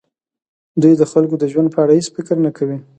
[0.81, 2.77] دوی د خلکو د ژوند په اړه بېڅ فکر نه کوي.